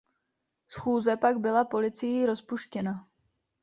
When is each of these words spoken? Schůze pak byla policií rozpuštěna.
Schůze 0.69 1.17
pak 1.17 1.39
byla 1.39 1.65
policií 1.65 2.25
rozpuštěna. 2.25 3.07